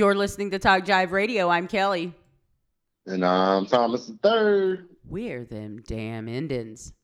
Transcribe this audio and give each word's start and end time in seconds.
You're 0.00 0.14
listening 0.14 0.50
to 0.52 0.58
Talk 0.58 0.86
Jive 0.86 1.10
Radio. 1.10 1.50
I'm 1.50 1.68
Kelly. 1.68 2.14
And 3.04 3.22
I'm 3.22 3.66
Thomas 3.66 4.06
the 4.06 4.14
Third. 4.22 4.88
We're 5.04 5.44
them 5.44 5.82
damn 5.86 6.26
Indians. 6.26 6.94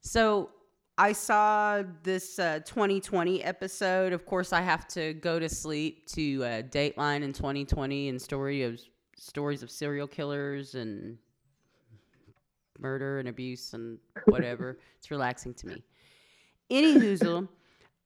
So 0.00 0.50
I 0.96 1.10
saw 1.10 1.82
this 2.04 2.38
uh, 2.38 2.60
2020 2.64 3.42
episode. 3.42 4.12
Of 4.12 4.26
course, 4.26 4.52
I 4.52 4.60
have 4.60 4.86
to 4.90 5.14
go 5.14 5.40
to 5.40 5.48
sleep 5.48 6.06
to 6.10 6.44
uh, 6.44 6.62
Dateline 6.62 7.22
in 7.24 7.32
2020 7.32 8.10
and 8.10 8.22
story 8.22 8.62
of 8.62 8.80
stories 9.16 9.64
of 9.64 9.70
serial 9.72 10.06
killers 10.06 10.76
and 10.76 11.18
murder 12.78 13.18
and 13.18 13.26
abuse 13.28 13.72
and 13.72 13.98
whatever. 14.26 14.78
it's 14.98 15.10
relaxing 15.10 15.52
to 15.54 15.66
me. 15.66 15.82
Any 16.70 17.18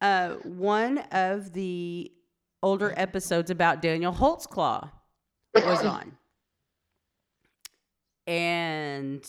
uh, 0.01 0.31
one 0.45 0.97
of 1.13 1.53
the 1.53 2.11
older 2.63 2.93
episodes 2.97 3.51
about 3.51 3.83
Daniel 3.83 4.13
Holtzclaw 4.13 4.91
was 5.55 5.85
on. 5.85 6.17
And 8.27 9.27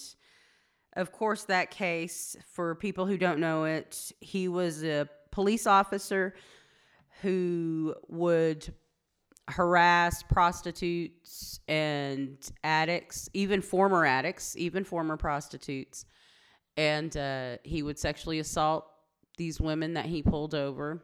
of 0.95 1.11
course, 1.11 1.45
that 1.45 1.71
case, 1.71 2.35
for 2.53 2.75
people 2.75 3.05
who 3.05 3.17
don't 3.17 3.39
know 3.39 3.63
it, 3.63 4.11
he 4.19 4.47
was 4.47 4.83
a 4.83 5.07
police 5.31 5.65
officer 5.65 6.35
who 7.21 7.95
would 8.09 8.73
harass 9.47 10.23
prostitutes 10.23 11.59
and 11.67 12.37
addicts, 12.63 13.29
even 13.33 13.61
former 13.61 14.05
addicts, 14.05 14.55
even 14.57 14.83
former 14.83 15.17
prostitutes. 15.17 16.05
And 16.77 17.15
uh, 17.15 17.57
he 17.63 17.83
would 17.83 17.99
sexually 17.99 18.39
assault 18.39 18.85
these 19.37 19.59
women 19.59 19.93
that 19.93 20.05
he 20.05 20.21
pulled 20.21 20.53
over. 20.53 21.03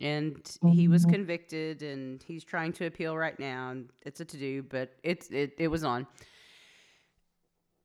And 0.00 0.36
he 0.72 0.88
was 0.88 1.02
mm-hmm. 1.02 1.12
convicted, 1.12 1.82
and 1.82 2.22
he's 2.22 2.42
trying 2.42 2.72
to 2.74 2.86
appeal 2.86 3.16
right 3.16 3.38
now. 3.38 3.70
And 3.70 3.90
it's 4.02 4.20
a 4.20 4.24
to 4.24 4.36
do, 4.36 4.62
but 4.62 4.92
it's 5.02 5.30
it, 5.30 5.54
it 5.58 5.68
was 5.68 5.84
on. 5.84 6.06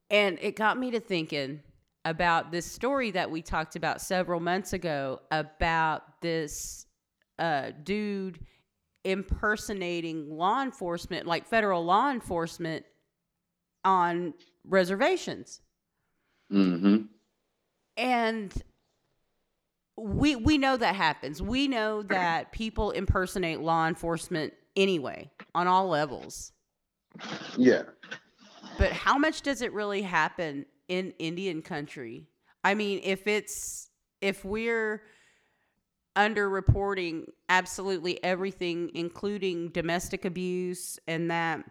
And 0.10 0.40
it 0.42 0.56
got 0.56 0.78
me 0.78 0.90
to 0.92 1.00
thinking 1.00 1.62
about 2.06 2.52
this 2.52 2.66
story 2.66 3.12
that 3.12 3.30
we 3.30 3.42
talked 3.42 3.76
about 3.76 4.02
several 4.02 4.40
months 4.40 4.74
ago 4.74 5.22
about 5.30 6.22
this 6.22 6.88
uh, 7.38 7.72
dude 7.84 8.40
impersonating 9.04 10.30
law 10.30 10.62
enforcement, 10.62 11.26
like 11.28 11.46
federal 11.46 11.84
law 11.86 12.12
enforcement, 12.12 12.86
on 13.86 14.34
reservations. 14.66 15.62
Mm-hmm. 16.52 17.04
And 17.98 18.54
we 20.00 20.36
we 20.36 20.58
know 20.58 20.78
that 20.78 20.96
happens. 20.96 21.42
We 21.42 21.68
know 21.68 22.04
that 22.04 22.52
people 22.52 22.92
impersonate 22.92 23.60
law 23.60 23.88
enforcement 23.88 24.54
anyway 24.76 25.30
on 25.54 25.68
all 25.68 25.88
levels. 25.88 26.52
Yeah. 27.58 27.84
But 28.78 28.92
how 28.92 29.18
much 29.18 29.42
does 29.42 29.62
it 29.62 29.74
really 29.74 30.02
happen 30.02 30.66
in 30.88 31.14
Indian 31.20 31.62
country? 31.62 32.28
I 32.64 32.76
mean, 32.76 33.02
if 33.04 33.28
it's 33.28 33.90
if 34.22 34.46
we're 34.46 35.02
underreporting 36.16 37.26
absolutely 37.48 38.22
everything, 38.24 38.92
including 38.94 39.70
domestic 39.70 40.26
abuse 40.26 41.00
and 41.08 41.32
that. 41.32 41.64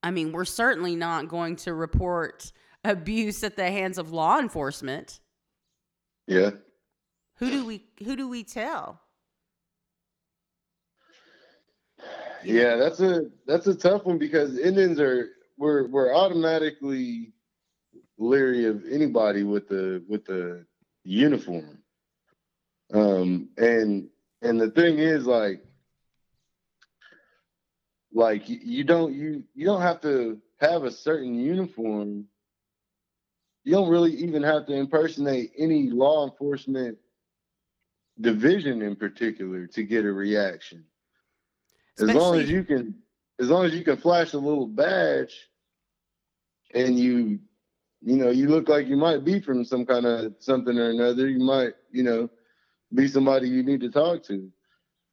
I 0.00 0.12
mean, 0.12 0.30
we're 0.30 0.44
certainly 0.44 0.94
not 0.94 1.26
going 1.26 1.56
to 1.56 1.74
report 1.74 2.52
abuse 2.84 3.42
at 3.42 3.56
the 3.56 3.68
hands 3.68 3.98
of 3.98 4.12
law 4.12 4.38
enforcement. 4.38 5.18
Yeah. 6.28 6.50
Who 7.38 7.50
do 7.50 7.64
we 7.64 7.84
who 8.04 8.16
do 8.16 8.28
we 8.28 8.42
tell? 8.42 9.00
Yeah, 12.44 12.76
that's 12.76 13.00
a 13.00 13.26
that's 13.46 13.66
a 13.66 13.74
tough 13.74 14.04
one 14.04 14.18
because 14.18 14.58
Indians 14.58 14.98
are 15.00 15.28
we're 15.56 15.86
we're 15.88 16.14
automatically 16.14 17.32
leery 18.18 18.66
of 18.66 18.84
anybody 18.90 19.44
with 19.44 19.68
the 19.68 20.04
with 20.08 20.24
the 20.24 20.64
uniform. 21.04 21.78
Um, 22.92 23.50
and 23.56 24.08
and 24.42 24.60
the 24.60 24.70
thing 24.70 24.98
is, 24.98 25.26
like, 25.26 25.62
like 28.12 28.42
you 28.46 28.82
don't 28.82 29.12
you 29.12 29.44
you 29.54 29.66
don't 29.66 29.82
have 29.82 30.00
to 30.02 30.40
have 30.60 30.84
a 30.84 30.90
certain 30.90 31.34
uniform. 31.34 32.24
You 33.64 33.72
don't 33.74 33.90
really 33.90 34.12
even 34.12 34.42
have 34.42 34.66
to 34.66 34.72
impersonate 34.72 35.52
any 35.58 35.90
law 35.90 36.28
enforcement 36.28 36.98
division 38.20 38.82
in 38.82 38.96
particular 38.96 39.66
to 39.66 39.82
get 39.82 40.04
a 40.04 40.12
reaction. 40.12 40.84
Especially, 41.98 42.14
as 42.14 42.22
long 42.22 42.40
as 42.40 42.50
you 42.50 42.64
can, 42.64 42.94
as 43.40 43.48
long 43.50 43.64
as 43.64 43.74
you 43.74 43.84
can 43.84 43.96
flash 43.96 44.32
a 44.32 44.38
little 44.38 44.66
badge, 44.66 45.48
and 46.74 46.98
you, 46.98 47.38
you 48.02 48.16
know, 48.16 48.30
you 48.30 48.48
look 48.48 48.68
like 48.68 48.86
you 48.86 48.96
might 48.96 49.24
be 49.24 49.40
from 49.40 49.64
some 49.64 49.84
kind 49.84 50.06
of 50.06 50.34
something 50.38 50.78
or 50.78 50.90
another. 50.90 51.28
You 51.28 51.40
might, 51.40 51.74
you 51.90 52.02
know, 52.02 52.28
be 52.94 53.08
somebody 53.08 53.48
you 53.48 53.62
need 53.62 53.80
to 53.80 53.90
talk 53.90 54.22
to. 54.24 54.50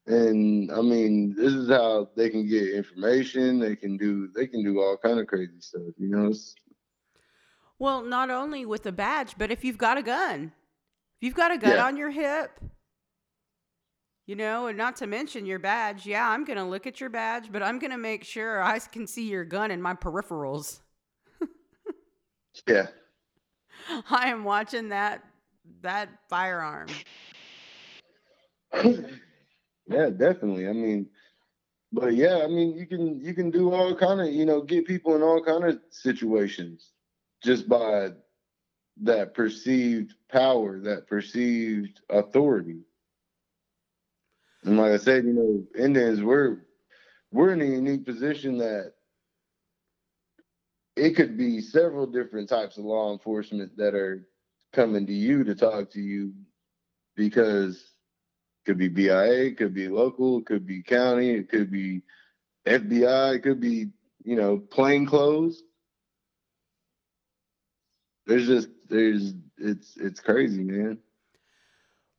And 0.07 0.71
I 0.71 0.81
mean, 0.81 1.33
this 1.35 1.53
is 1.53 1.69
how 1.69 2.09
they 2.15 2.29
can 2.29 2.47
get 2.47 2.73
information. 2.73 3.59
They 3.59 3.75
can 3.75 3.97
do 3.97 4.29
they 4.35 4.45
can 4.45 4.63
do 4.63 4.79
all 4.79 4.97
kind 4.97 5.19
of 5.19 5.27
crazy 5.27 5.59
stuff. 5.59 5.81
You 5.97 6.09
know. 6.09 6.27
It's, 6.27 6.53
well, 7.79 8.03
not 8.03 8.29
only 8.29 8.65
with 8.65 8.85
a 8.85 8.91
badge, 8.91 9.35
but 9.37 9.51
if 9.51 9.65
you've 9.65 9.77
got 9.77 9.97
a 9.97 10.03
gun, 10.03 10.51
if 11.17 11.25
you've 11.25 11.33
got 11.33 11.51
a 11.51 11.57
gun 11.57 11.71
yeah. 11.71 11.85
on 11.85 11.97
your 11.97 12.11
hip, 12.11 12.51
you 14.25 14.35
know, 14.35 14.67
and 14.67 14.77
not 14.77 14.95
to 14.97 15.07
mention 15.07 15.45
your 15.45 15.59
badge. 15.59 16.05
Yeah, 16.05 16.27
I'm 16.27 16.45
gonna 16.45 16.67
look 16.67 16.87
at 16.87 16.99
your 16.99 17.09
badge, 17.09 17.51
but 17.51 17.61
I'm 17.61 17.79
gonna 17.79 17.97
make 17.97 18.23
sure 18.23 18.61
I 18.61 18.79
can 18.79 19.05
see 19.07 19.29
your 19.29 19.45
gun 19.45 19.71
in 19.71 19.81
my 19.81 19.93
peripherals. 19.93 20.79
yeah. 22.67 22.87
I 24.09 24.29
am 24.29 24.43
watching 24.43 24.89
that 24.89 25.23
that 25.81 26.09
firearm. 26.29 26.87
yeah, 28.83 30.09
definitely. 30.09 30.67
I 30.67 30.73
mean, 30.73 31.07
but 31.91 32.15
yeah, 32.15 32.41
I 32.43 32.47
mean, 32.47 32.75
you 32.75 32.87
can 32.87 33.19
you 33.19 33.33
can 33.33 33.51
do 33.51 33.71
all 33.71 33.95
kind 33.95 34.21
of 34.21 34.27
you 34.27 34.45
know 34.45 34.61
get 34.61 34.87
people 34.87 35.15
in 35.15 35.21
all 35.21 35.43
kind 35.43 35.63
of 35.65 35.79
situations 35.91 36.91
just 37.43 37.69
by 37.69 38.09
that 39.01 39.33
perceived 39.33 40.13
power, 40.31 40.79
that 40.79 41.05
perceived 41.07 42.01
authority. 42.09 42.79
And 44.65 44.77
like 44.77 44.91
I 44.91 44.97
said, 44.97 45.25
you 45.25 45.33
know, 45.33 45.63
Indians 45.77 46.21
we're 46.21 46.57
we're 47.31 47.53
in 47.53 47.61
a 47.61 47.65
unique 47.65 48.05
position 48.05 48.57
that 48.57 48.93
it 50.95 51.15
could 51.15 51.37
be 51.37 51.61
several 51.61 52.07
different 52.07 52.49
types 52.49 52.77
of 52.77 52.85
law 52.85 53.11
enforcement 53.13 53.77
that 53.77 53.93
are 53.93 54.27
coming 54.73 55.05
to 55.05 55.13
you 55.13 55.43
to 55.43 55.53
talk 55.53 55.91
to 55.91 56.01
you 56.01 56.33
because 57.15 57.75
it 57.75 58.65
could 58.65 58.77
be 58.77 58.87
BIA, 58.87 59.45
it 59.45 59.57
could 59.57 59.73
be 59.73 59.87
local, 59.87 60.39
it 60.39 60.45
could 60.45 60.65
be 60.65 60.81
county, 60.81 61.31
it 61.31 61.49
could 61.49 61.69
be 61.69 62.01
FBI, 62.65 63.35
it 63.35 63.43
could 63.43 63.59
be, 63.59 63.89
you 64.23 64.35
know, 64.35 64.57
plain 64.57 65.05
clothes. 65.05 65.61
There's 68.25 68.47
just 68.47 68.69
there's 68.89 69.33
it's 69.57 69.95
it's 69.97 70.19
crazy, 70.19 70.63
man. 70.63 70.97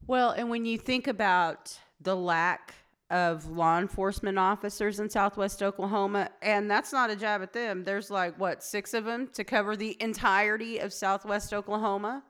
Well, 0.06 0.30
and 0.30 0.48
when 0.48 0.64
you 0.64 0.78
think 0.78 1.08
about 1.08 1.76
the 2.00 2.16
lack 2.16 2.74
of 3.10 3.46
law 3.46 3.78
enforcement 3.78 4.38
officers 4.38 4.98
in 4.98 5.08
Southwest 5.08 5.62
Oklahoma, 5.62 6.30
and 6.42 6.70
that's 6.70 6.92
not 6.92 7.10
a 7.10 7.16
jab 7.16 7.42
at 7.42 7.52
them. 7.52 7.84
There's 7.84 8.10
like 8.10 8.38
what 8.38 8.62
six 8.62 8.94
of 8.94 9.04
them 9.04 9.28
to 9.34 9.44
cover 9.44 9.76
the 9.76 9.96
entirety 10.00 10.78
of 10.78 10.92
Southwest 10.92 11.54
Oklahoma. 11.54 12.24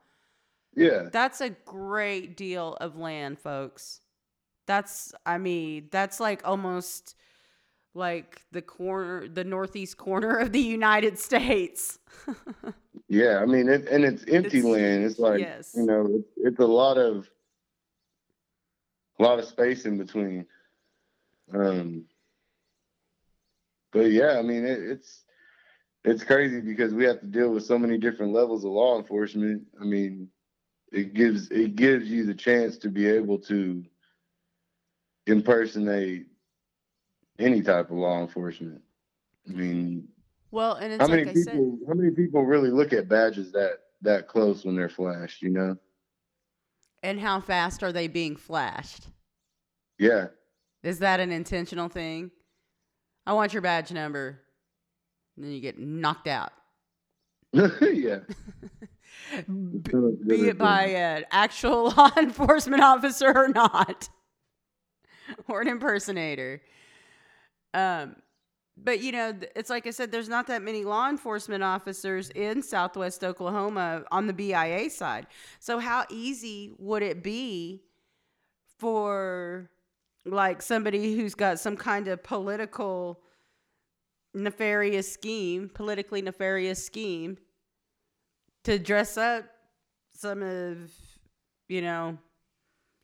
Yeah, 0.75 1.09
that's 1.11 1.41
a 1.41 1.51
great 1.51 2.37
deal 2.37 2.77
of 2.81 2.97
land, 2.97 3.39
folks. 3.39 4.01
That's 4.67 5.15
I 5.25 5.39
mean, 5.39 5.89
that's 5.91 6.21
like 6.21 6.47
almost 6.47 7.15
like 7.95 8.43
the 8.53 8.61
corner 8.61 9.27
the 9.27 9.45
northeast 9.45 9.97
corner 9.97 10.37
of 10.37 10.53
the 10.53 10.61
United 10.61 11.19
States. 11.29 11.99
yeah, 13.09 13.39
I 13.39 13.47
mean 13.47 13.69
it, 13.69 13.89
and 13.89 14.05
it's 14.05 14.25
empty 14.29 14.59
it's, 14.59 14.67
land. 14.67 15.05
It's 15.05 15.19
like 15.19 15.41
yes. 15.41 15.73
you 15.75 15.87
know, 15.87 16.07
it's, 16.11 16.29
it's 16.37 16.61
a 16.61 16.67
lot 16.67 16.99
of 16.99 17.31
a 19.19 19.23
lot 19.23 19.39
of 19.39 19.45
space 19.47 19.85
in 19.85 19.99
between. 19.99 20.47
Um 21.53 22.05
but 23.93 24.11
yeah, 24.11 24.39
I 24.39 24.43
mean 24.43 24.65
it, 24.65 24.79
it's 24.79 25.25
it's 26.07 26.23
crazy 26.23 26.61
because 26.61 26.95
we 26.95 27.05
have 27.05 27.21
to 27.21 27.27
deal 27.27 27.51
with 27.51 27.65
so 27.65 27.77
many 27.77 27.99
different 27.99 28.33
levels 28.33 28.65
of 28.65 28.71
law 28.71 28.97
enforcement. 28.97 29.63
I 29.81 29.85
mean, 29.85 30.29
it 30.93 31.15
gives 31.15 31.51
it 31.51 31.75
gives 31.75 32.09
you 32.09 32.25
the 32.25 32.35
chance 32.35 32.79
to 32.79 32.89
be 32.89 33.09
able 33.09 33.39
to 33.41 33.85
impersonate 35.27 36.27
any 37.41 37.61
type 37.61 37.91
of 37.91 37.97
law 37.97 38.21
enforcement. 38.21 38.81
I 39.49 39.53
mean, 39.53 40.07
well, 40.53 40.75
and 40.75 41.01
how 41.01 41.09
many 41.09 41.25
like 41.25 41.35
people? 41.35 41.53
Said, 41.53 41.89
how 41.89 41.95
many 41.95 42.13
people 42.13 42.45
really 42.45 42.71
look 42.71 42.93
at 42.93 43.09
badges 43.09 43.51
that 43.53 43.81
that 44.03 44.29
close 44.29 44.65
when 44.65 44.77
they're 44.77 44.89
flashed? 44.89 45.43
You 45.43 45.51
know. 45.51 45.77
And 47.03 47.21
how 47.21 47.41
fast 47.41 47.83
are 47.83 47.93
they 47.93 48.09
being 48.09 48.37
flashed? 48.37 49.09
Yeah. 49.99 50.29
Is 50.83 50.99
that 51.01 51.21
an 51.21 51.33
intentional 51.33 51.89
thing? 51.89 52.31
I 53.27 53.33
want 53.33 53.53
your 53.53 53.63
badge 53.63 53.93
number. 53.93 54.41
And 55.37 55.45
then 55.45 55.53
you 55.53 55.61
get 55.61 55.79
knocked 55.79 56.29
out. 56.29 56.53
yeah. 57.53 58.21
Be 59.49 60.49
it 60.49 60.59
by 60.59 60.85
an 60.87 61.25
actual 61.31 61.91
law 61.97 62.11
enforcement 62.17 62.83
officer 62.83 63.33
or 63.35 63.49
not, 63.49 64.09
or 65.49 65.61
an 65.61 65.69
impersonator. 65.69 66.63
Um, 67.75 68.17
but 68.77 69.01
you 69.01 69.13
know, 69.13 69.35
it's 69.55 69.71
like 69.71 69.87
I 69.87 69.91
said, 69.91 70.13
there's 70.13 70.29
not 70.29 70.47
that 70.49 70.63
many 70.63 70.85
law 70.85 71.09
enforcement 71.09 71.63
officers 71.63 72.31
in 72.31 72.63
Southwest 72.63 73.25
Oklahoma 73.25 74.05
on 74.13 74.27
the 74.27 74.33
BIA 74.33 74.91
side. 74.91 75.27
So 75.61 75.79
how 75.79 76.05
easy 76.11 76.73
would 76.79 77.03
it 77.03 77.23
be 77.23 77.83
for 78.79 79.71
like 80.27 80.61
somebody 80.61 81.17
who's 81.17 81.35
got 81.35 81.59
some 81.59 81.77
kind 81.77 82.09
of 82.09 82.23
political 82.23 83.21
nefarious 84.35 85.11
scheme, 85.11 85.71
politically 85.73 86.21
nefarious 86.21 86.85
scheme 86.85 87.39
to 88.65 88.79
dress 88.79 89.17
up 89.17 89.45
some 90.13 90.43
of, 90.43 90.91
you 91.69 91.81
know, 91.81 92.19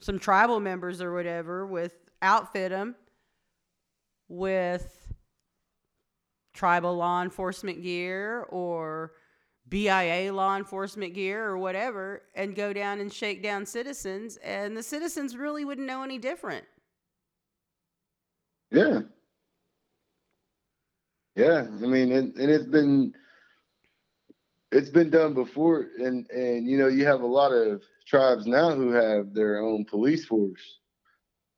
some 0.00 0.18
tribal 0.18 0.60
members 0.60 1.00
or 1.00 1.14
whatever 1.14 1.64
with 1.64 1.94
outfit 2.20 2.70
them 2.70 2.94
with 4.28 5.01
tribal 6.52 6.96
law 6.96 7.22
enforcement 7.22 7.82
gear 7.82 8.43
or 8.50 9.12
BIA 9.69 10.32
law 10.32 10.56
enforcement 10.56 11.14
gear 11.14 11.44
or 11.44 11.56
whatever 11.56 12.22
and 12.34 12.54
go 12.54 12.72
down 12.72 13.00
and 13.00 13.12
shake 13.12 13.43
down 13.43 13.64
citizens 13.64 14.37
and 14.38 14.76
the 14.76 14.82
citizens 14.82 15.37
really 15.37 15.64
wouldn't 15.64 15.87
know 15.87 16.02
any 16.02 16.19
different. 16.19 16.64
Yeah. 18.70 19.00
Yeah, 21.37 21.66
I 21.82 21.87
mean, 21.87 22.12
and, 22.12 22.37
and 22.37 22.50
it's 22.50 22.66
been 22.66 23.14
it's 24.70 24.90
been 24.90 25.10
done 25.10 25.34
before, 25.34 25.88
and 25.99 26.28
and 26.31 26.66
you 26.66 26.78
know 26.78 26.88
you 26.88 27.06
have 27.06 27.22
a 27.22 27.26
lot 27.26 27.52
of 27.52 27.82
tribes 28.06 28.46
now 28.46 28.75
who 28.75 28.90
have 28.90 29.32
their 29.32 29.60
own 29.60 29.84
police 29.84 30.26
force, 30.26 30.81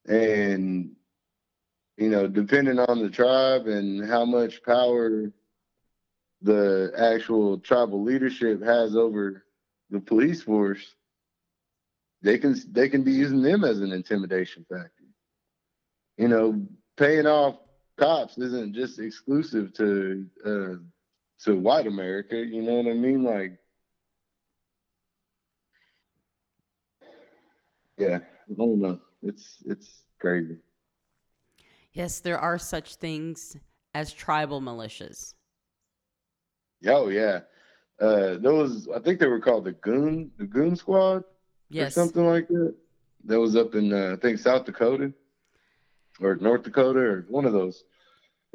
and 0.07 0.91
you 1.97 2.09
know 2.09 2.27
depending 2.27 2.79
on 2.79 3.03
the 3.03 3.11
tribe 3.11 3.67
and 3.67 4.09
how 4.09 4.25
much 4.25 4.63
power 4.63 5.31
the 6.43 6.93
actual 6.97 7.59
tribal 7.59 8.03
leadership 8.03 8.63
has 8.63 8.95
over 8.95 9.45
the 9.91 10.01
police 10.01 10.43
force, 10.43 10.95
they 12.23 12.39
can 12.39 12.55
they 12.71 12.89
can 12.89 13.03
be 13.03 13.13
using 13.13 13.43
them 13.43 13.65
as 13.65 13.81
an 13.81 13.93
intimidation 13.93 14.65
factor. 14.69 15.05
You 16.19 16.29
know, 16.29 16.67
paying 16.97 17.27
off 17.27 17.57
cops 17.99 18.39
isn't 18.39 18.75
just 18.75 18.99
exclusive 18.99 19.73
to 19.75 20.27
uh, 20.45 20.75
to 21.45 21.57
white 21.57 21.87
America. 21.87 22.37
You 22.37 22.63
know 22.63 22.75
what 22.75 22.91
I 22.91 22.95
mean? 22.95 23.25
Like, 23.25 23.59
yeah, 27.97 28.19
I 28.51 28.55
don't 28.55 28.81
know. 28.81 29.01
It's 29.23 29.63
it's 29.65 30.03
crazy. 30.19 30.59
Yes, 31.95 32.21
there 32.21 32.39
are 32.39 32.59
such 32.59 32.97
things 32.97 33.57
as 33.95 34.13
tribal 34.13 34.61
militias. 34.61 35.35
Oh 36.87 37.09
yeah, 37.09 37.41
uh, 38.01 38.37
those 38.37 38.89
I 38.95 38.99
think 38.99 39.21
they 39.21 39.29
were 39.29 39.41
called 39.41 39.65
the 39.65 39.73
goon 39.73 40.31
the 40.37 40.45
goon 40.45 40.77
squad 40.77 41.25
yes. 41.71 41.89
or 41.89 41.91
something 41.93 42.27
like 42.27 42.49
that. 42.49 42.75
That 43.27 43.41
was 43.41 43.57
up 43.57 43.75
in 43.75 43.93
uh, 43.93 44.15
I 44.15 44.21
think 44.21 44.39
South 44.39 44.67
Dakota 44.67 45.13
or 46.21 46.37
North 46.37 46.65
Dakota 46.65 46.99
or 46.99 47.27
one 47.29 47.47
of 47.47 47.53
those 47.53 47.85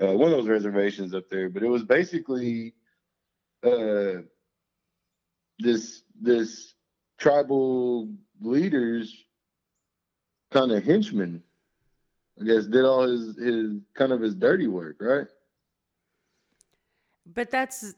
uh, 0.01 0.13
one 0.13 0.31
of 0.31 0.37
those 0.37 0.47
reservations 0.47 1.15
up 1.15 1.29
there. 1.29 1.49
But 1.49 1.63
it 1.63 1.69
was 1.69 1.83
basically 1.83 2.73
uh, 3.63 4.21
this 5.59 6.03
this 6.21 6.73
tribal 7.17 8.09
leaders 8.41 9.15
kind 10.51 10.71
of 10.71 10.83
henchman. 10.83 11.43
I 12.39 12.43
guess 12.43 12.65
did 12.65 12.85
all 12.85 13.07
his 13.07 13.37
his 13.37 13.73
kind 13.93 14.11
of 14.11 14.21
his 14.21 14.35
dirty 14.35 14.67
work, 14.67 14.97
right? 14.99 15.27
But 17.25 17.51
that's 17.51 17.93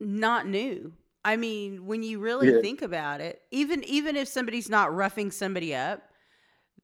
not 0.00 0.46
new. 0.46 0.92
I 1.24 1.36
mean, 1.36 1.86
when 1.86 2.02
you 2.02 2.20
really 2.20 2.52
yeah. 2.52 2.60
think 2.60 2.82
about 2.82 3.20
it, 3.20 3.42
even 3.50 3.84
even 3.84 4.16
if 4.16 4.28
somebody's 4.28 4.68
not 4.68 4.94
roughing 4.94 5.30
somebody 5.30 5.74
up, 5.74 6.02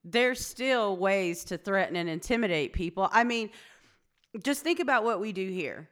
there's 0.04 0.44
still 0.44 0.96
ways 0.96 1.44
to 1.44 1.58
threaten 1.58 1.96
and 1.96 2.08
intimidate 2.08 2.72
people. 2.72 3.08
I 3.10 3.24
mean, 3.24 3.50
just 4.42 4.62
think 4.62 4.80
about 4.80 5.04
what 5.04 5.20
we 5.20 5.32
do 5.32 5.48
here. 5.48 5.88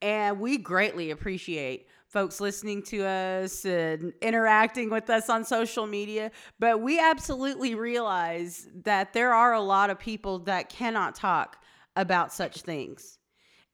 And 0.00 0.38
we 0.38 0.58
greatly 0.58 1.10
appreciate 1.10 1.88
folks 2.14 2.40
listening 2.40 2.80
to 2.80 3.04
us 3.04 3.66
and 3.66 4.14
interacting 4.22 4.88
with 4.88 5.10
us 5.10 5.28
on 5.28 5.44
social 5.44 5.86
media. 5.86 6.30
But 6.58 6.80
we 6.80 6.98
absolutely 6.98 7.74
realize 7.74 8.68
that 8.84 9.12
there 9.12 9.34
are 9.34 9.52
a 9.52 9.60
lot 9.60 9.90
of 9.90 9.98
people 9.98 10.38
that 10.40 10.70
cannot 10.70 11.16
talk 11.16 11.62
about 11.96 12.32
such 12.32 12.62
things. 12.62 13.18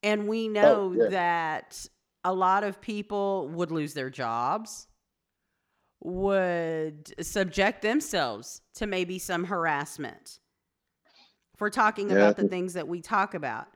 And 0.02 0.26
we 0.26 0.48
oh, 0.48 0.52
know 0.52 0.74
oh, 0.74 1.02
yeah. 1.04 1.08
that 1.10 1.86
a 2.24 2.32
lot 2.32 2.64
of 2.64 2.80
people 2.80 3.48
would 3.50 3.70
lose 3.70 3.94
their 3.94 4.10
jobs 4.10 4.88
would 6.02 7.12
subject 7.24 7.82
themselves 7.82 8.62
to 8.74 8.86
maybe 8.86 9.18
some 9.18 9.44
harassment 9.44 10.38
for 11.58 11.68
talking 11.68 12.08
yeah. 12.08 12.16
about 12.16 12.36
the 12.36 12.48
things 12.48 12.72
that 12.72 12.88
we 12.88 13.02
talk 13.02 13.34
about. 13.34 13.68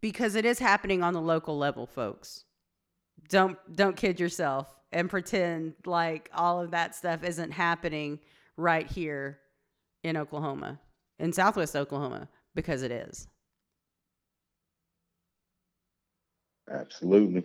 Because 0.00 0.34
it 0.34 0.44
is 0.44 0.58
happening 0.58 1.02
on 1.02 1.12
the 1.12 1.20
local 1.20 1.58
level, 1.58 1.86
folks. 1.86 2.44
Don't 3.28 3.58
don't 3.74 3.96
kid 3.96 4.20
yourself 4.20 4.74
and 4.92 5.10
pretend 5.10 5.74
like 5.84 6.30
all 6.32 6.60
of 6.60 6.70
that 6.70 6.94
stuff 6.94 7.24
isn't 7.24 7.50
happening 7.50 8.20
right 8.56 8.86
here 8.86 9.38
in 10.04 10.16
Oklahoma, 10.16 10.78
in 11.18 11.32
Southwest 11.32 11.74
Oklahoma, 11.74 12.28
because 12.54 12.82
it 12.82 12.92
is. 12.92 13.26
Absolutely. 16.70 17.44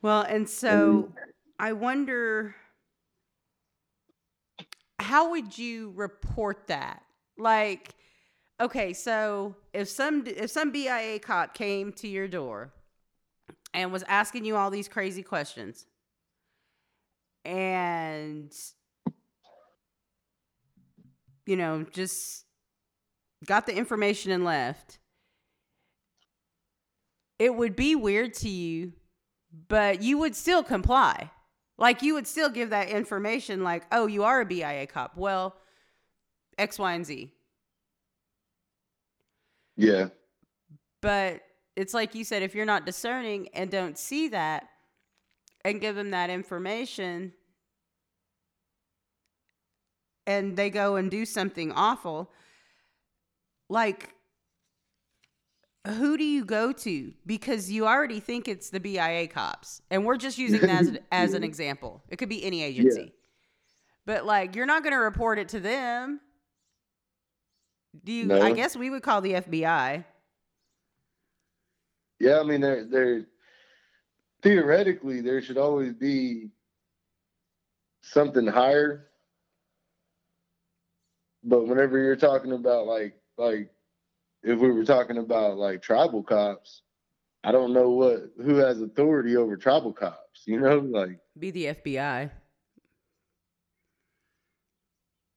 Well, 0.00 0.22
and 0.22 0.48
so 0.48 1.12
I 1.58 1.72
wonder 1.72 2.54
how 4.98 5.30
would 5.30 5.56
you 5.56 5.92
report 5.94 6.66
that? 6.68 7.02
Like, 7.36 7.94
okay, 8.64 8.92
so 8.92 9.54
if 9.72 9.88
some 9.88 10.24
if 10.26 10.50
some 10.50 10.72
BIA 10.72 11.18
cop 11.18 11.54
came 11.54 11.92
to 11.94 12.08
your 12.08 12.28
door 12.28 12.72
and 13.72 13.92
was 13.92 14.02
asking 14.08 14.44
you 14.44 14.56
all 14.56 14.70
these 14.70 14.88
crazy 14.88 15.22
questions 15.22 15.86
and 17.44 18.52
you 21.46 21.56
know, 21.56 21.84
just 21.92 22.46
got 23.44 23.66
the 23.66 23.76
information 23.76 24.32
and 24.32 24.44
left, 24.44 24.98
it 27.38 27.54
would 27.54 27.76
be 27.76 27.94
weird 27.94 28.32
to 28.32 28.48
you 28.48 28.92
but 29.68 30.02
you 30.02 30.18
would 30.18 30.34
still 30.34 30.62
comply. 30.62 31.30
Like 31.76 32.02
you 32.02 32.14
would 32.14 32.26
still 32.26 32.48
give 32.48 32.70
that 32.70 32.88
information, 32.88 33.64
like, 33.64 33.84
oh, 33.90 34.06
you 34.06 34.24
are 34.24 34.40
a 34.40 34.44
BIA 34.44 34.86
cop. 34.86 35.16
Well, 35.16 35.56
X, 36.56 36.78
Y, 36.78 36.92
and 36.92 37.04
Z. 37.04 37.33
Yeah. 39.76 40.08
But 41.00 41.42
it's 41.76 41.94
like 41.94 42.14
you 42.14 42.24
said, 42.24 42.42
if 42.42 42.54
you're 42.54 42.64
not 42.64 42.86
discerning 42.86 43.48
and 43.54 43.70
don't 43.70 43.98
see 43.98 44.28
that 44.28 44.68
and 45.64 45.80
give 45.80 45.96
them 45.96 46.10
that 46.10 46.30
information 46.30 47.32
and 50.26 50.56
they 50.56 50.70
go 50.70 50.96
and 50.96 51.10
do 51.10 51.24
something 51.24 51.72
awful, 51.72 52.30
like 53.68 54.14
who 55.86 56.16
do 56.16 56.24
you 56.24 56.44
go 56.44 56.72
to? 56.72 57.12
Because 57.26 57.70
you 57.70 57.86
already 57.86 58.20
think 58.20 58.48
it's 58.48 58.70
the 58.70 58.80
BIA 58.80 59.28
cops, 59.28 59.82
and 59.90 60.04
we're 60.04 60.16
just 60.16 60.38
using 60.38 60.60
that 60.62 60.70
as, 60.70 60.98
as 61.12 61.34
an 61.34 61.44
example. 61.44 62.02
It 62.08 62.16
could 62.16 62.28
be 62.28 62.42
any 62.44 62.62
agency, 62.62 63.00
yeah. 63.02 63.08
but 64.06 64.24
like 64.24 64.56
you're 64.56 64.66
not 64.66 64.82
going 64.82 64.94
to 64.94 64.98
report 64.98 65.38
it 65.38 65.48
to 65.50 65.60
them. 65.60 66.20
Do 68.02 68.12
you? 68.12 68.26
No. 68.26 68.40
I 68.40 68.52
guess 68.52 68.76
we 68.76 68.90
would 68.90 69.02
call 69.02 69.20
the 69.20 69.34
FBI. 69.34 70.04
Yeah, 72.20 72.40
I 72.40 72.42
mean, 72.42 72.60
there, 72.60 72.84
there. 72.84 73.26
Theoretically, 74.42 75.20
there 75.20 75.40
should 75.40 75.56
always 75.56 75.94
be 75.94 76.50
something 78.02 78.46
higher, 78.46 79.06
but 81.42 81.66
whenever 81.66 81.98
you're 81.98 82.16
talking 82.16 82.52
about 82.52 82.86
like 82.86 83.14
like 83.38 83.70
if 84.42 84.58
we 84.58 84.70
were 84.70 84.84
talking 84.84 85.16
about 85.16 85.56
like 85.56 85.80
tribal 85.80 86.22
cops, 86.22 86.82
I 87.42 87.52
don't 87.52 87.72
know 87.72 87.90
what 87.90 88.32
who 88.36 88.56
has 88.56 88.80
authority 88.82 89.36
over 89.36 89.56
tribal 89.56 89.92
cops. 89.92 90.42
You 90.44 90.60
know, 90.60 90.78
like 90.78 91.18
be 91.38 91.50
the 91.50 91.66
FBI. 91.66 92.30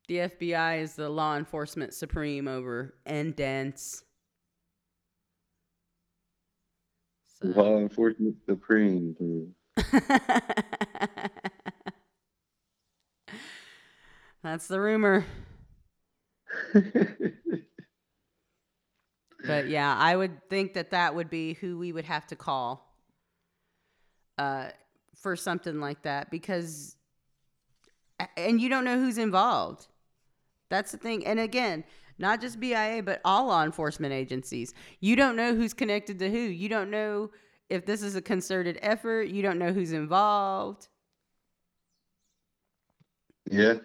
The 0.08 0.16
FBI 0.20 0.82
is 0.82 0.96
the 0.96 1.10
law 1.10 1.36
enforcement 1.36 1.94
supreme 1.94 2.48
over 2.48 2.96
Indians. 3.06 4.04
So. 7.42 7.50
Law 7.50 7.78
enforcement 7.78 8.38
supreme. 8.46 9.54
That's 14.44 14.68
the 14.68 14.80
rumor. 14.80 15.26
but 19.46 19.68
yeah, 19.68 19.94
I 19.98 20.16
would 20.16 20.50
think 20.50 20.74
that 20.76 20.92
that 20.92 21.16
would 21.16 21.30
be 21.30 21.56
who 21.56 21.78
we 21.78 21.92
would 21.92 22.06
have 22.06 22.26
to 22.28 22.38
call 22.38 22.96
uh, 24.38 24.70
for 25.16 25.36
something 25.36 25.82
like 25.82 26.04
that 26.04 26.32
because, 26.32 26.96
and 28.38 28.62
you 28.62 28.70
don't 28.70 28.86
know 28.86 28.98
who's 28.98 29.18
involved. 29.18 29.88
That's 30.70 30.92
the 30.92 30.98
thing. 30.98 31.26
And 31.26 31.40
again, 31.40 31.84
not 32.18 32.42
just 32.42 32.60
BIA, 32.60 33.02
but 33.04 33.22
all 33.24 33.48
law 33.48 33.64
enforcement 33.64 34.14
agencies. 34.14 34.74
You 35.00 35.16
don't 35.16 35.36
know 35.36 35.56
who's 35.56 35.74
connected 35.74 36.20
to 36.20 36.30
who. 36.30 36.38
You 36.38 36.70
don't 36.70 36.90
know 36.90 37.32
if 37.70 37.86
this 37.86 38.02
is 38.02 38.16
a 38.16 38.22
concerted 38.22 38.80
effort. 38.82 39.30
You 39.30 39.42
don't 39.42 39.60
know 39.60 39.72
who's 39.72 39.92
involved. 39.92 40.88
Yeah. 43.50 43.76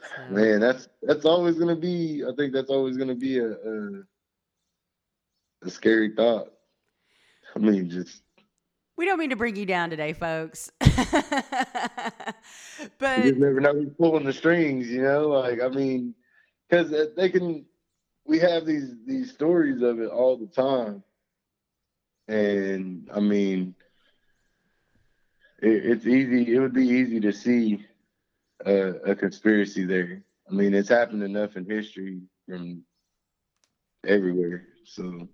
So. 0.00 0.30
Man, 0.30 0.60
that's 0.60 0.88
that's 1.02 1.24
always 1.24 1.58
gonna 1.58 1.76
be. 1.76 2.22
I 2.26 2.34
think 2.34 2.52
that's 2.52 2.70
always 2.70 2.96
gonna 2.96 3.14
be 3.14 3.38
a, 3.38 3.52
a, 3.52 4.02
a 5.62 5.70
scary 5.70 6.12
thought. 6.14 6.52
I 7.54 7.58
mean, 7.58 7.88
just 7.88 8.22
we 9.02 9.06
don't 9.06 9.18
mean 9.18 9.30
to 9.30 9.36
bring 9.36 9.56
you 9.56 9.66
down 9.66 9.90
today, 9.90 10.12
folks. 10.12 10.70
but 10.80 10.94
you 13.24 13.34
never 13.34 13.60
know 13.60 13.72
who's 13.72 13.92
pulling 13.98 14.24
the 14.24 14.32
strings, 14.32 14.88
you 14.88 15.02
know. 15.02 15.26
Like 15.26 15.60
I 15.60 15.66
mean, 15.66 16.14
because 16.70 16.94
they 17.16 17.28
can. 17.28 17.66
We 18.24 18.38
have 18.38 18.64
these 18.64 18.94
these 19.04 19.32
stories 19.32 19.82
of 19.82 19.98
it 19.98 20.08
all 20.08 20.36
the 20.36 20.46
time, 20.46 21.02
and 22.28 23.10
I 23.12 23.18
mean, 23.18 23.74
it, 25.60 25.84
it's 25.84 26.06
easy. 26.06 26.54
It 26.54 26.60
would 26.60 26.72
be 26.72 26.86
easy 26.86 27.18
to 27.18 27.32
see 27.32 27.84
a, 28.64 28.90
a 29.04 29.16
conspiracy 29.16 29.84
there. 29.84 30.22
I 30.48 30.54
mean, 30.54 30.74
it's 30.74 30.88
happened 30.88 31.24
enough 31.24 31.56
in 31.56 31.68
history 31.68 32.20
from 32.48 32.84
everywhere. 34.06 34.68
So, 34.84 35.28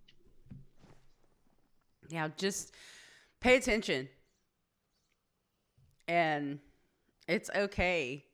yeah, 2.08 2.28
just 2.38 2.72
pay 3.40 3.56
attention. 3.56 4.08
And 6.06 6.58
it's 7.26 7.50
okay 7.54 8.24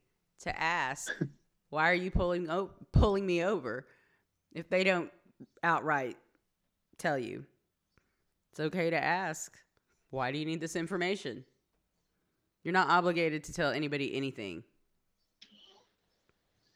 to 0.41 0.61
ask, 0.61 1.13
why 1.71 1.91
are 1.91 1.95
you 1.95 2.11
pulling 2.11 2.49
o- 2.51 2.71
pulling 2.93 3.27
me 3.27 3.45
over? 3.45 3.87
If 4.53 4.69
they 4.69 4.85
don't 4.85 5.11
outright 5.63 6.17
tell 6.99 7.19
you, 7.19 7.45
it's 8.53 8.61
okay 8.61 8.91
to 8.91 9.03
ask, 9.03 9.53
why 10.11 10.31
do 10.31 10.39
you 10.39 10.45
need 10.45 10.61
this 10.61 10.77
information? 10.77 11.45
You're 12.63 12.73
not 12.73 12.89
obligated 12.89 13.43
to 13.45 13.53
tell 13.53 13.73
anybody 13.73 14.15
anything. 14.15 14.63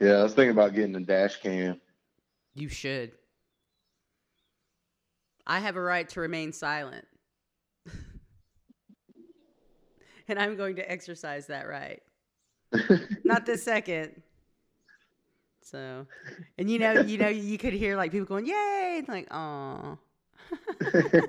Yeah, 0.01 0.15
I 0.15 0.23
was 0.25 0.35
thinking 0.35 0.51
about 0.51 0.75
getting 0.75 0.95
a 0.97 1.01
dash 1.01 1.41
cam. 1.41 1.81
You 2.55 2.69
should. 2.69 3.13
I 5.47 5.61
have 5.61 5.77
a 5.77 5.81
right 5.81 6.09
to 6.11 6.21
remain 6.21 6.53
silent. 6.53 7.07
and 10.31 10.39
I'm 10.39 10.57
going 10.57 10.77
to 10.77 10.91
exercise 10.91 11.47
that 11.47 11.69
right. 11.69 12.01
Not 13.25 13.47
this 13.47 13.63
second. 13.63 14.23
So, 15.63 16.07
and 16.59 16.71
you 16.71 16.79
know, 16.79 17.01
you 17.01 17.19
know, 17.19 17.29
you 17.29 17.59
could 17.59 17.73
hear 17.75 17.97
like 17.97 18.13
people 18.13 18.27
going, 18.27 18.47
"Yay!" 18.47 18.97
And 18.99 19.09
like, 19.09 19.27
"Oh." 19.31 19.99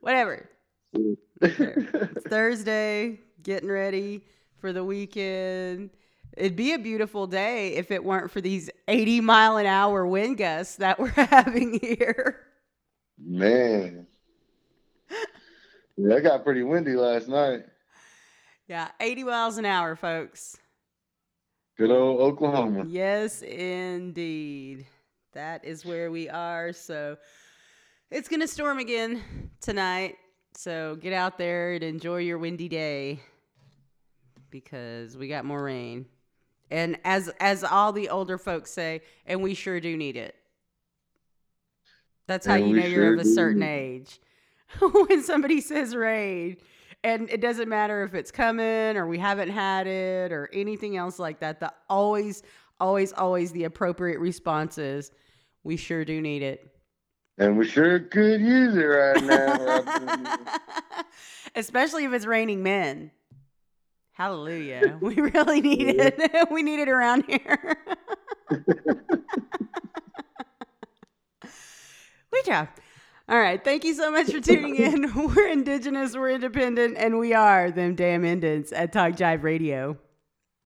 Whatever. 0.00 0.48
It's 1.40 2.26
Thursday, 2.26 3.20
getting 3.42 3.68
ready 3.68 4.22
for 4.58 4.72
the 4.72 4.82
weekend. 4.84 5.90
It'd 6.36 6.56
be 6.56 6.72
a 6.72 6.78
beautiful 6.78 7.26
day 7.26 7.74
if 7.74 7.90
it 7.90 8.04
weren't 8.04 8.30
for 8.30 8.40
these 8.40 8.70
80 8.88 9.20
mile 9.20 9.56
an 9.56 9.66
hour 9.66 10.06
wind 10.06 10.38
gusts 10.38 10.76
that 10.76 10.98
we're 10.98 11.08
having 11.10 11.78
here. 11.80 12.40
Man, 13.18 14.06
yeah, 15.96 16.16
it 16.16 16.22
got 16.22 16.44
pretty 16.44 16.62
windy 16.62 16.94
last 16.94 17.28
night. 17.28 17.64
Yeah, 18.68 18.88
80 19.00 19.24
miles 19.24 19.58
an 19.58 19.64
hour, 19.64 19.96
folks. 19.96 20.56
Good 21.76 21.90
old 21.90 22.20
Oklahoma. 22.20 22.84
Yes, 22.86 23.42
indeed. 23.42 24.86
That 25.32 25.64
is 25.64 25.84
where 25.84 26.10
we 26.10 26.28
are. 26.28 26.72
So 26.72 27.16
it's 28.10 28.28
going 28.28 28.40
to 28.40 28.48
storm 28.48 28.78
again 28.78 29.50
tonight. 29.60 30.16
So 30.54 30.96
get 31.00 31.12
out 31.12 31.38
there 31.38 31.72
and 31.72 31.82
enjoy 31.82 32.18
your 32.18 32.38
windy 32.38 32.68
day 32.68 33.20
because 34.50 35.16
we 35.16 35.28
got 35.28 35.44
more 35.44 35.62
rain. 35.64 36.06
And 36.70 36.98
as 37.04 37.28
as 37.40 37.64
all 37.64 37.92
the 37.92 38.08
older 38.08 38.38
folks 38.38 38.70
say, 38.70 39.02
and 39.26 39.42
we 39.42 39.54
sure 39.54 39.80
do 39.80 39.96
need 39.96 40.16
it. 40.16 40.34
That's 42.26 42.46
how 42.46 42.54
and 42.54 42.68
you 42.68 42.76
know 42.76 42.86
you're 42.86 43.14
of 43.14 43.20
a 43.20 43.24
certain 43.24 43.62
age. 43.62 44.20
when 45.08 45.22
somebody 45.22 45.60
says 45.60 45.94
raid 45.94 46.58
and 47.04 47.28
it 47.30 47.40
doesn't 47.40 47.68
matter 47.68 48.02
if 48.04 48.14
it's 48.14 48.30
coming 48.30 48.96
or 48.96 49.06
we 49.06 49.18
haven't 49.18 49.50
had 49.50 49.86
it 49.86 50.32
or 50.32 50.48
anything 50.52 50.96
else 50.96 51.18
like 51.18 51.40
that 51.40 51.60
the 51.60 51.72
always 51.88 52.42
always 52.80 53.12
always 53.12 53.52
the 53.52 53.64
appropriate 53.64 54.18
response 54.18 54.78
is 54.78 55.10
we 55.64 55.76
sure 55.76 56.04
do 56.04 56.20
need 56.20 56.42
it. 56.42 56.68
And 57.38 57.56
we 57.56 57.66
sure 57.66 58.00
could 58.00 58.40
use 58.40 58.76
it 58.76 58.84
right 58.84 59.22
now 59.24 60.26
especially 61.54 62.04
if 62.04 62.12
it's 62.12 62.26
raining 62.26 62.62
men. 62.62 63.10
Hallelujah. 64.12 64.98
We 65.02 65.14
really 65.16 65.60
need 65.60 65.88
it. 65.88 66.48
We 66.50 66.62
need 66.62 66.80
it 66.80 66.88
around 66.88 67.24
here. 67.26 67.76
We 72.32 72.42
job 72.44 72.68
all 73.32 73.38
right. 73.40 73.64
Thank 73.64 73.84
you 73.84 73.94
so 73.94 74.10
much 74.10 74.30
for 74.30 74.40
tuning 74.40 74.76
in. 74.76 75.10
We're 75.34 75.48
Indigenous, 75.48 76.14
we're 76.14 76.32
independent, 76.32 76.98
and 76.98 77.18
we 77.18 77.32
are 77.32 77.70
them 77.70 77.94
damn 77.94 78.26
Indians 78.26 78.72
at 78.72 78.92
Talk 78.92 79.14
Jive 79.14 79.42
Radio. 79.42 79.96